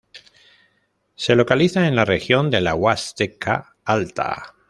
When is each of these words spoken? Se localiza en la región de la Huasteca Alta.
Se 1.13 1.35
localiza 1.35 1.85
en 1.87 1.95
la 1.95 2.05
región 2.05 2.49
de 2.49 2.59
la 2.59 2.73
Huasteca 2.73 3.75
Alta. 3.85 4.55